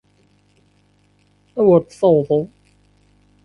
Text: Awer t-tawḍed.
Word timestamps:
Awer 1.59 1.81
t-tawḍed. 1.83 2.47